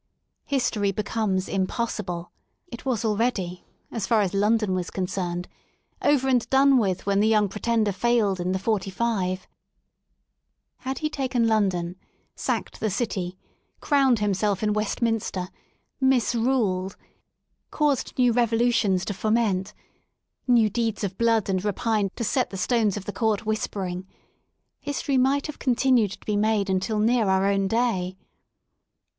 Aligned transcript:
History" 0.45 0.91
becomes 0.91 1.47
impossible. 1.47 2.31
It 2.65 2.85
was 2.85 3.05
al 3.05 3.15
ready 3.15 3.65
^ 3.67 3.67
as 3.95 4.07
far 4.07 4.21
as 4.21 4.33
London 4.33 4.73
was 4.73 4.89
concerned, 4.89 5.47
over 6.01 6.27
and 6.27 6.49
done 6.49 6.79
with 6.79 7.05
when 7.05 7.19
the 7.19 7.27
young 7.27 7.47
Pre^ 7.47 7.61
tender 7.61 7.91
failed 7.91 8.39
in 8.39 8.51
the 8.51 8.57
*45 8.57 9.41
Had 10.77 10.97
he 10.97 11.09
taken 11.11 11.45
London, 11.47 11.97
sacked 12.35 12.79
the 12.79 12.89
City, 12.89 13.37
crowned 13.79 14.17
himself 14.17 14.63
in 14.63 14.73
Westminster, 14.73 15.49
misruled, 15.99 16.95
caused 17.69 18.17
new 18.17 18.31
revolutions 18.33 19.05
to 19.05 19.13
foment, 19.13 19.71
new 20.47 20.67
deeds 20.67 21.03
of 21.03 21.15
blood 21.19 21.47
and 21.47 21.63
rapine 21.63 22.09
to 22.15 22.23
set 22.23 22.49
the 22.49 22.57
stones 22.57 22.97
of 22.97 23.05
the 23.05 23.13
Court 23.13 23.45
whispering, 23.45 24.07
history 24.79 25.19
might 25.19 25.45
have 25.45 25.59
continued 25.59 26.09
to 26.13 26.25
be 26.25 26.35
made 26.35 26.71
until 26.71 26.97
near 26.97 27.27
our 27.29 27.45
own 27.45 27.67
day. 27.67 28.17